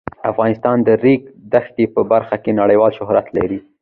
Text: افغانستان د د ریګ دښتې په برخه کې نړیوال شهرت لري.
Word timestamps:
افغانستان 0.31 0.77
د 0.83 0.83
د 0.87 0.89
ریګ 1.03 1.21
دښتې 1.53 1.85
په 1.95 2.01
برخه 2.11 2.35
کې 2.43 2.51
نړیوال 2.61 2.91
شهرت 2.97 3.27
لري. 3.37 3.59